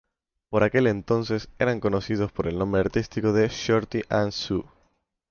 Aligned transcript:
Por 0.49 0.63
aquel 0.63 0.87
entonces 0.87 1.47
eran 1.59 1.79
conocidos 1.79 2.31
por 2.31 2.47
el 2.47 2.57
nombre 2.57 2.81
artístico 2.81 3.33
de 3.33 3.49
"Shorty 3.49 4.01
and 4.09 4.31
Sue". 4.31 4.63